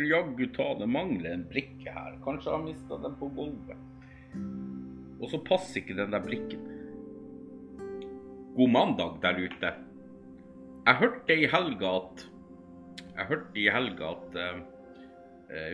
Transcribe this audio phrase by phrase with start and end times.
[0.00, 2.18] skulle jaggu ta det mangler en brikke her.
[2.24, 3.76] Kanskje har mista den på gulvet.
[5.20, 6.60] Og så passer ikke den der brikken.
[8.56, 9.74] God mandag der ute.
[10.86, 12.26] Jeg hørte i helga at
[13.16, 14.60] Jeg hørte i helga at eh,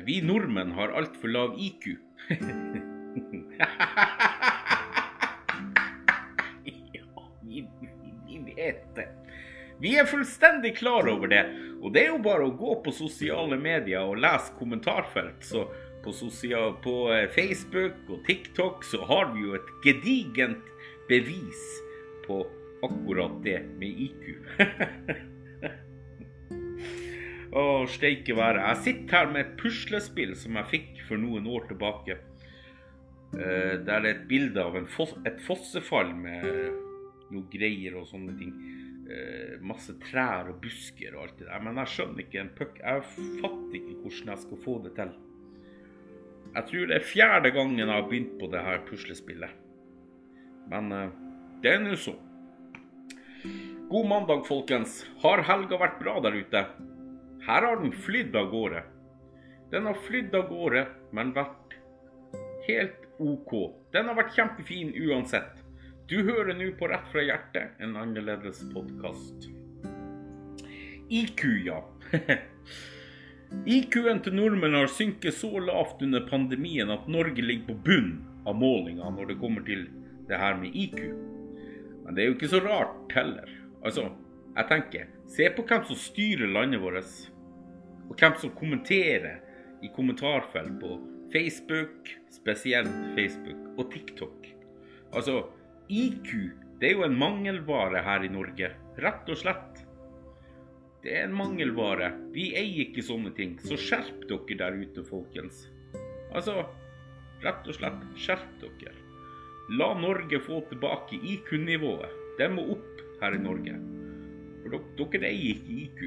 [0.06, 1.86] vi nordmenn har altfor lav IQ.
[6.96, 7.04] ja,
[7.46, 7.62] vi,
[8.26, 9.06] vi vet det.
[9.80, 11.42] Vi er fullstendig klar over det.
[11.82, 15.44] Og det er jo bare å gå på sosiale medier og lese kommentarfelt.
[15.44, 15.66] Så
[16.04, 20.64] på, sosial, på eh, Facebook og TikTok så har vi jo et gedigent
[21.10, 21.64] bevis
[22.26, 22.44] på
[22.86, 24.22] akkurat det med IQ.
[27.56, 28.64] Å, steike være.
[28.70, 32.18] Jeg sitter her med et puslespill som jeg fikk for noen år tilbake.
[33.36, 36.44] Der Der er et bilde av fos et fossefall med
[37.32, 38.52] noe greier og sånne ting.
[39.06, 41.62] Eh, masse trær og busker og alt det der.
[41.62, 42.80] Men jeg skjønner ikke en puck.
[42.80, 45.12] Jeg fatter ikke hvordan jeg skal få det til.
[46.56, 49.62] Jeg tror det er fjerde gangen jeg har begynt på det her puslespillet.
[50.72, 51.14] Men eh,
[51.62, 52.16] det er nå så.
[53.86, 55.04] God mandag, folkens.
[55.22, 56.64] Har helga vært bra der ute?
[57.46, 58.82] Her har den flydd av gårde.
[59.70, 60.82] Den har flydd av gårde,
[61.14, 61.76] men vært
[62.66, 63.54] helt OK.
[63.94, 65.62] Den har vært kjempefin uansett.
[66.06, 69.48] Du hører nå på Rett fra hjertet, en annerledes podkast.
[71.10, 71.80] IQ, ja.
[73.74, 78.12] IQ-en til nordmenn har synket så lavt under pandemien at Norge ligger på bunn
[78.46, 79.82] av målinga når det kommer til
[80.30, 81.02] det her med IQ.
[82.04, 83.50] Men det er jo ikke så rart heller.
[83.82, 84.06] Altså,
[84.52, 87.18] jeg tenker, se på hvem som styrer landet vårt,
[88.06, 89.42] og hvem som kommenterer
[89.82, 90.94] i kommentarfelt på
[91.34, 94.52] Facebook, spesielt Facebook, og TikTok.
[95.10, 95.42] Altså,
[95.88, 96.32] IQ
[96.80, 98.68] det er jo en mangelvare her i Norge,
[99.00, 99.78] rett og slett.
[101.00, 102.10] Det er en mangelvare.
[102.34, 105.62] Vi eier ikke sånne ting, så skjerp dere der ute, folkens.
[106.36, 106.66] Altså,
[107.44, 108.92] rett og slett, skjerp dere.
[109.78, 112.12] La Norge få tilbake IQ-nivået.
[112.36, 113.78] Det må opp her i Norge.
[114.66, 116.04] For dere, eier ikke IQ.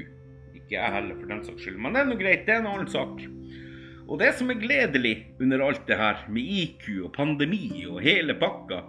[0.54, 1.82] Ikke jeg heller, for den saks skyld.
[1.82, 3.26] Men det er nå greit, det er en annen sak.
[4.06, 8.38] Og det som er gledelig under alt det her, med IQ og pandemi og hele
[8.38, 8.84] pakka,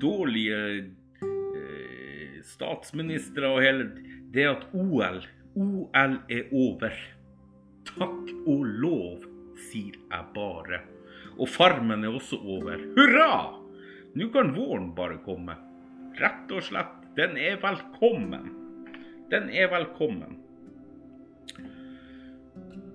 [0.00, 3.88] dårlige eh, statsministre og hele
[4.32, 5.22] Det at OL
[5.54, 6.94] OL er over.
[7.92, 9.24] Takk og lov,
[9.68, 10.80] sier jeg bare.
[11.36, 12.80] Og Farmen er også over.
[12.96, 13.58] Hurra!
[14.16, 15.56] Nå kan våren bare komme.
[16.20, 16.98] Rett og slett.
[17.16, 18.48] Den er velkommen.
[19.32, 20.38] Den er velkommen.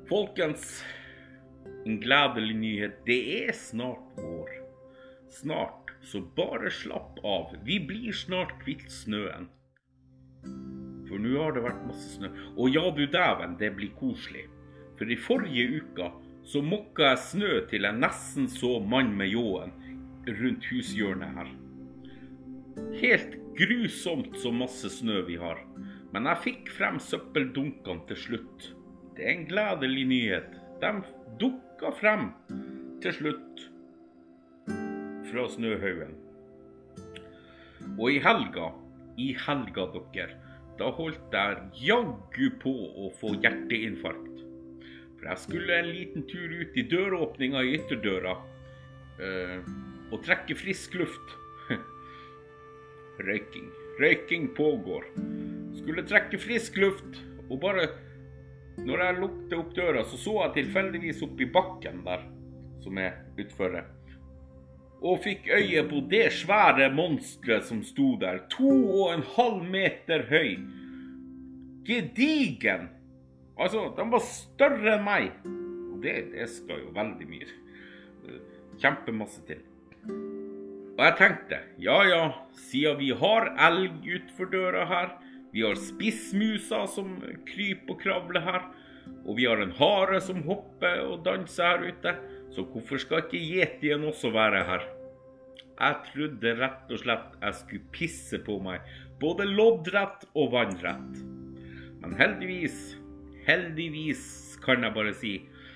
[0.10, 0.80] Folkens,
[1.86, 3.02] en gledelig nyhet.
[3.06, 4.54] Det er snart vår.
[5.34, 7.56] Snart, så bare slapp av.
[7.68, 9.50] Vi blir snart kvitt snøen.
[11.08, 12.32] For nå har det vært masse snø.
[12.56, 14.46] Og ja, du dæven, det blir koselig.
[15.00, 16.12] For i forrige uka
[16.48, 19.74] så mokka jeg snø til jeg nesten så mann med ljåen
[20.28, 21.52] rundt hushjørnet her.
[23.02, 25.60] Helt grusomt så masse snø vi har.
[26.14, 28.70] Men jeg fikk frem søppeldunkene til slutt.
[29.18, 30.60] Det er en gledelig nyhet.
[30.82, 30.94] De
[31.42, 32.30] dukka frem
[33.04, 33.68] til slutt
[35.32, 36.16] fra snøhaugen.
[37.98, 38.72] Og i helga,
[39.18, 40.36] i helga dere,
[40.78, 42.74] da holdt jeg jaggu på
[43.06, 44.44] å få hjerteinfarkt.
[45.18, 48.36] For jeg skulle en liten tur ut i døråpninga i ytterdøra
[49.26, 49.70] eh,
[50.14, 51.34] og trekke frisk luft.
[53.28, 53.72] Røyking.
[53.98, 55.10] Røyking pågår.
[55.80, 57.18] Skulle trekke frisk luft,
[57.50, 57.90] og bare
[58.78, 62.28] når jeg lukte opp døra, så så jeg tilfeldigvis oppi bakken der,
[62.84, 63.80] som er utfor.
[65.02, 68.72] Og fikk øye på det svære monsteret som sto der, to
[69.04, 70.58] og en halv meter høy.
[71.88, 72.90] Gedigen.
[73.58, 75.30] Altså, den var større enn meg.
[75.46, 77.50] Og det, det skal jo veldig mye.
[78.82, 79.62] Kjempemasse til.
[80.98, 82.22] Og jeg tenkte, ja ja,
[82.58, 85.12] siden vi har elg utfor døra her,
[85.54, 88.66] vi har spissmuser som kryper og kravler her,
[89.28, 92.14] og vi har en hare som hopper og danser her ute,
[92.58, 94.86] så hvorfor skal ikke yetien også være her?
[95.78, 98.82] Jeg trodde rett og slett jeg skulle pisse på meg,
[99.22, 101.20] både loddrett og vannrett.
[102.02, 102.80] Men heldigvis,
[103.46, 104.24] heldigvis
[104.66, 105.36] kan jeg bare si,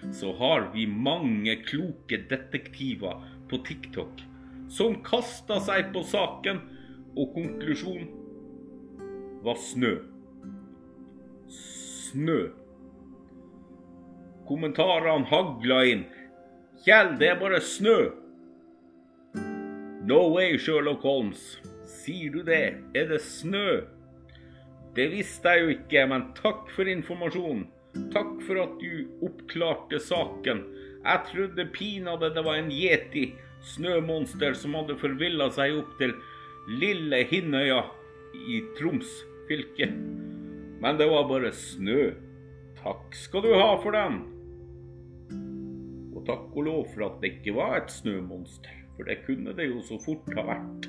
[0.09, 4.25] så har vi mange kloke detektiver på TikTok
[4.71, 6.63] som kasta seg på saken,
[7.13, 8.07] og konklusjonen
[9.45, 9.91] var snø.
[11.51, 12.39] Snø.
[14.49, 16.05] Kommentarene hagla inn.
[16.81, 17.97] Kjell, det er bare snø.
[20.09, 21.59] No way, Sherlock Holmes.
[21.85, 22.79] Sier du det?
[22.97, 23.83] Er det snø?
[24.97, 27.67] Det visste jeg jo ikke, men takk for informasjonen.
[28.15, 30.63] Takk for at du oppklarte saken.
[31.03, 33.27] Jeg trodde pinadø det var en yeti,
[33.75, 36.17] snømonster, som hadde forvilla seg opp til
[36.81, 37.83] lille Hinnøya
[38.41, 39.13] i Troms
[39.45, 39.91] fylke.
[40.81, 42.15] Men det var bare snø.
[42.81, 44.23] Takk skal du ha for den.
[46.21, 49.65] Og takk og lov for at det ikke var et snømonster, for det kunne det
[49.71, 50.83] jo så fort ha vært.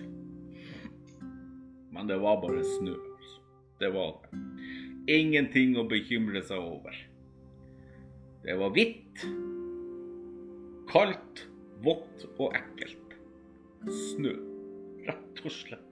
[1.89, 3.39] Men det var bare snø, altså.
[3.81, 4.41] Det var det.
[5.09, 6.99] Ingenting å bekymre seg over.
[8.45, 9.25] Det var hvitt,
[10.93, 11.47] kaldt,
[11.81, 13.17] vått og ekkelt.
[13.89, 14.35] Snø,
[15.09, 15.89] rett og slett.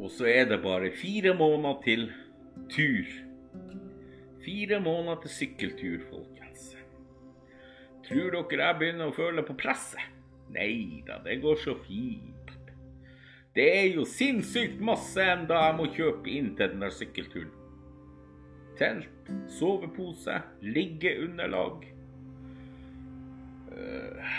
[0.00, 2.08] Og så er det bare fire måneder til
[2.72, 3.14] tur.
[4.44, 6.74] Fire måneder til sykkeltur, folkens.
[8.04, 10.12] Tror dere jeg begynner å føle på presset?
[10.52, 12.50] Nei da, det går så fint.
[13.54, 17.52] Det er jo sinnssykt masse enda jeg må kjøpe inn til den der sykkelturen.
[18.76, 21.86] Telt, sovepose, liggeunderlag.
[23.70, 24.34] Uh,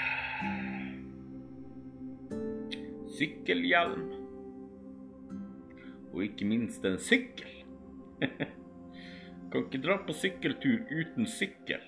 [3.16, 4.12] sykkelhjelm.
[6.12, 7.50] Og ikke minst en sykkel.
[9.56, 11.84] kan ikke dra på sykkeltur uten sykkel.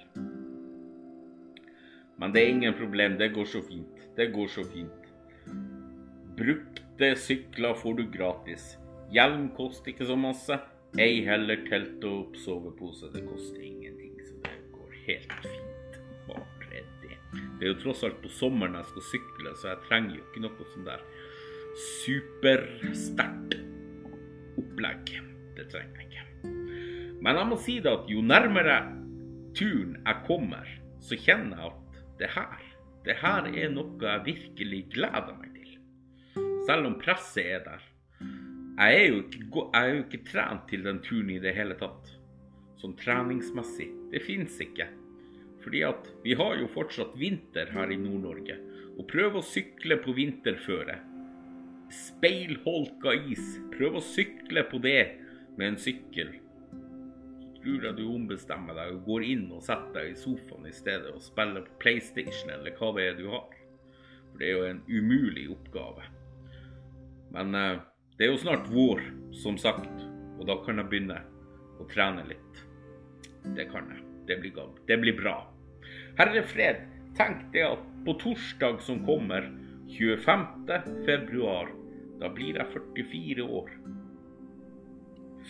[2.17, 4.05] Men det er ingen problem, det går så fint.
[4.15, 5.09] Det går så fint.
[6.37, 8.77] Brukte sykler får du gratis.
[9.13, 10.57] Hjelm koster ikke så masse.
[10.97, 13.11] Ei heller telt og sovepose.
[13.13, 15.99] Det koster ingenting, så det går helt fint.
[16.29, 16.85] Bare det.
[17.59, 20.45] Det er jo tross alt på sommeren jeg skal sykle, så jeg trenger jo ikke
[20.47, 21.05] noe sånn der
[22.01, 23.59] supersterkt
[24.57, 25.17] opplegg.
[25.57, 26.26] Det trenger jeg ikke.
[27.27, 28.77] Men jeg må si det at jo nærmere
[29.57, 30.67] turen jeg kommer,
[31.03, 32.61] så kjenner jeg at det her,
[33.03, 35.73] det her er noe jeg virkelig gleder meg til.
[36.69, 37.83] Selv om presset er der.
[38.77, 39.43] Jeg er ikke,
[39.73, 42.13] jeg er jo ikke trent til den turen i det hele tatt.
[42.79, 43.89] Sånn treningsmessig.
[44.15, 44.87] Det fins ikke.
[45.65, 48.55] Fordi at vi har jo fortsatt vinter her i Nord-Norge.
[48.95, 51.01] Og prøv å sykle på vinterføre
[51.91, 53.57] speilholka is.
[53.75, 55.01] Prøv å sykle på det
[55.59, 56.37] med en sykkel.
[57.67, 61.09] Tror jeg du ombestemmer deg og går inn og setter deg i sofaen i stedet
[61.11, 63.57] og spiller på PlayStation eller hva det er du har.
[64.29, 66.05] For det er jo en umulig oppgave.
[67.35, 67.81] Men eh,
[68.15, 69.01] det er jo snart vår,
[69.35, 70.05] som sagt,
[70.39, 71.17] og da kan jeg begynne
[71.75, 72.61] å trene litt.
[73.57, 74.05] Det kan jeg.
[74.31, 75.35] Det blir, det blir bra.
[76.15, 76.87] Herre fred,
[77.19, 79.51] tenk det at på torsdag som kommer
[79.91, 81.03] 25.
[81.03, 81.75] februar.
[82.23, 83.75] Da blir jeg 44 år.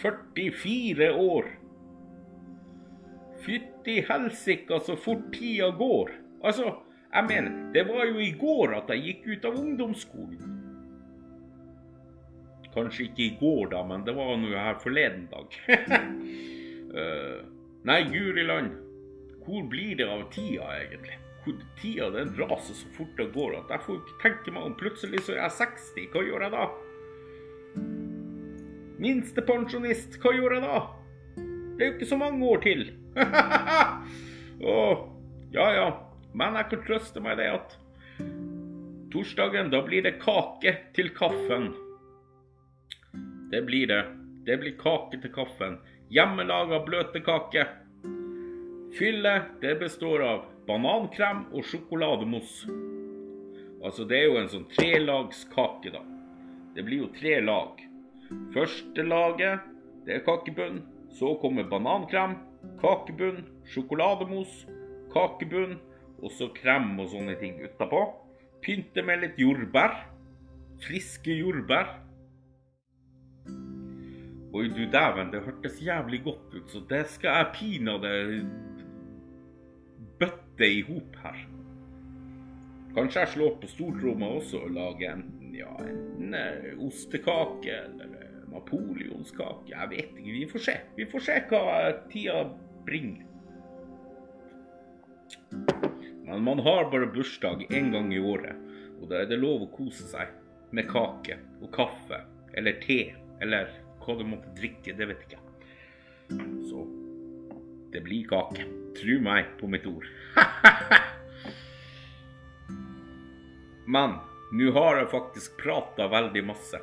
[0.01, 1.53] 44 år!
[3.47, 6.11] Fytti helsike så fort tida går.
[6.43, 6.73] Altså,
[7.13, 10.55] jeg mener, det var jo i går at jeg gikk ut av ungdomsskolen.
[12.73, 15.55] Kanskje ikke i går, da, men det var nå her forleden dag.
[16.91, 17.39] uh,
[17.89, 18.75] nei, guri land.
[19.47, 21.15] Hvor blir det av tida, egentlig?
[21.79, 24.75] tida den raser så fort det går at jeg får ikke tenke meg om.
[24.75, 26.09] Plutselig så er jeg 60.
[26.11, 26.65] Hva gjør jeg da?
[28.97, 30.81] Minstepensjonist, hva gjør jeg da?
[31.77, 32.87] Det er jo ikke så mange år til.
[34.73, 35.03] Åh,
[35.53, 35.87] ja ja.
[36.37, 37.75] Men jeg kan trøste meg det at
[39.13, 41.71] torsdagen, da blir det kake til kaffen.
[43.53, 44.03] Det blir det.
[44.45, 45.77] Det blir kake til kaffen.
[46.13, 47.67] Hjemmelaga bløtkake.
[48.97, 52.73] Fyllet, det består av banankrem og sjokolademousse.
[53.85, 56.01] Altså, det er jo en sånn trelagskake, da.
[56.75, 57.81] Det blir jo tre lag.
[58.53, 59.67] Første laget,
[60.07, 60.81] det er kakebunn.
[61.17, 62.35] Så kommer banankrem,
[62.81, 64.67] kakebunn, sjokolademos,
[65.13, 65.79] kakebunn,
[66.21, 68.03] og så krem og sånne ting utapå.
[68.61, 69.95] Pynte med litt jordbær.
[70.85, 71.95] Friske jordbær.
[74.57, 78.13] Oi, du dæven, det hørtes jævlig godt ut, så det skal jeg pinadø
[80.21, 81.41] bøtte i hop her.
[82.95, 89.71] Kanskje jeg slår på stortromma også og lager enten ja, en uh, ostekake eller napoleonskake.
[89.71, 90.35] Jeg vet ikke.
[90.35, 90.75] Vi får se.
[90.97, 91.63] Vi får se hva
[92.11, 92.43] tida
[92.87, 93.25] bringer.
[96.27, 98.55] Men man har bare bursdag én gang i året,
[98.99, 100.33] og da er det lov å kose seg
[100.75, 102.19] med kake og kaffe
[102.57, 103.13] eller te
[103.43, 103.71] eller
[104.03, 104.95] hva du måtte drikke.
[104.97, 105.43] Det vet jeg ikke.
[106.67, 106.83] Så
[107.93, 108.67] det blir kake.
[108.97, 110.07] Tru meg på mitt ord.
[113.95, 114.17] Men
[114.51, 116.79] nå har jeg faktisk prata veldig masse.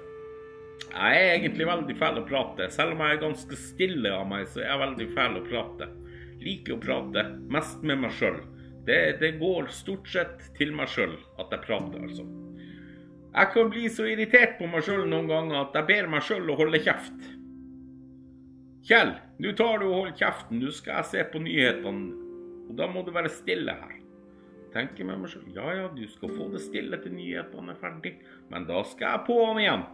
[0.94, 2.68] Jeg er egentlig veldig fæl å prate.
[2.70, 5.88] Selv om jeg er ganske stille av meg, så er jeg veldig fæl å prate.
[6.44, 8.38] Liker å prate mest med meg sjøl.
[8.86, 12.26] Det, det, går stort sett til meg sjøl at jeg prater, altså.
[13.34, 16.52] Jeg kan bli så irritert på meg sjøl noen ganger at jeg ber meg sjøl
[16.52, 17.26] å holde kjeft.
[18.84, 22.12] Kjell, nå tar du og holder kjeften, nå skal jeg se på nyhetene,
[22.68, 23.96] og da må du være stille her.
[24.76, 28.18] Tenker med meg selv, ja ja, du skal få det stille til nyhetene er ferdig,
[28.52, 29.84] men da skal jeg på han igjen.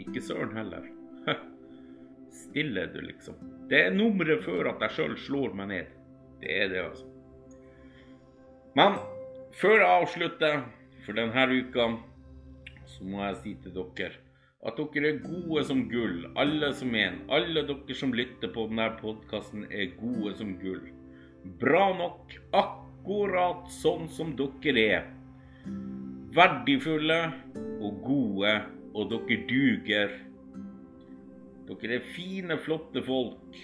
[0.00, 0.88] Ikke søren heller.
[2.42, 3.36] Stille du, liksom.
[3.70, 5.92] Det er nummeret før at jeg sjøl slår meg ned.
[6.40, 7.06] Det er det, altså.
[8.78, 8.96] Men
[9.60, 10.58] før jeg avslutter
[11.04, 11.86] for denne uka,
[12.88, 14.16] så må jeg si til dere
[14.60, 17.22] at dere er gode som gull, alle som en.
[17.32, 20.82] Alle dere som lytter på denne podkasten, er gode som gull.
[21.62, 25.08] Bra nok, akkurat sånn som dere er.
[26.36, 27.22] Verdifulle
[27.80, 28.52] og gode,
[28.94, 30.16] og dere duger.
[31.70, 33.58] Dere er fine, flotte folk.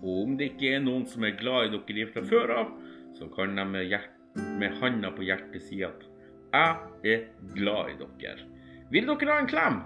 [0.00, 2.72] Og om det ikke er noen som er glad i dere fra før av,
[3.16, 3.96] så kan de med,
[4.60, 6.06] med handa på hjertet si at
[6.50, 8.46] 'jeg er glad i dere'.
[8.90, 9.82] Vil dere ha en klem?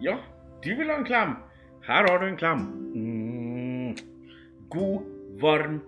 [0.00, 0.18] Ja,
[0.62, 1.36] du vil ha en klem.
[1.82, 2.60] Her har du en klem.
[2.94, 3.96] Mm.
[4.68, 5.02] God,
[5.40, 5.80] varm,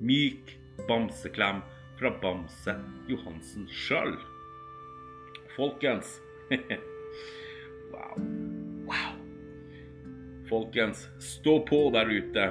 [0.00, 1.62] myk bamseklem
[1.98, 2.76] fra Bamse
[3.08, 4.16] Johansen sjøl.
[5.56, 6.20] Folkens
[7.92, 8.24] Wow.
[8.88, 9.14] Wow.
[10.48, 12.46] Folkens, stå på der ute.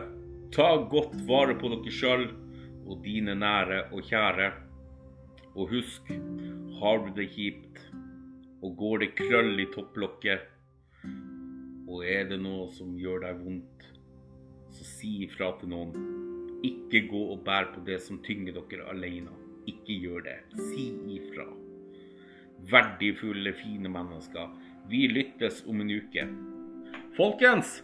[0.52, 2.28] Ta godt vare på dere sjøl
[2.88, 4.52] og dine nære og kjære.
[5.56, 6.12] Og husk,
[6.82, 7.82] har du det kjipt,
[8.62, 10.48] og går det krøll i topplokket,
[11.92, 13.88] og er det noe som gjør deg vondt,
[14.72, 15.92] så si ifra til noen.
[16.64, 19.34] Ikke gå og bær på det som tynger dere alene.
[19.68, 20.38] Ikke gjør det.
[20.72, 20.88] Si
[21.18, 21.50] ifra.
[22.70, 24.50] Verdifulle, fine mennesker.
[24.90, 26.28] Vi lyttes om en uke.
[27.18, 27.84] Folkens!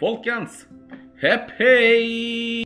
[0.00, 0.66] Folkens!
[1.22, 2.65] Hepp hei!